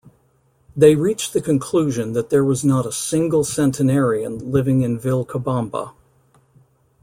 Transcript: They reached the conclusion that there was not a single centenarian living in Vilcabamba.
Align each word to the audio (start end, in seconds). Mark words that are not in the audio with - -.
They 0.75 0.95
reached 0.95 1.31
the 1.31 1.41
conclusion 1.43 2.13
that 2.13 2.31
there 2.31 2.43
was 2.43 2.65
not 2.65 2.87
a 2.87 2.91
single 2.91 3.43
centenarian 3.43 4.51
living 4.51 4.81
in 4.81 4.97
Vilcabamba. 4.99 5.93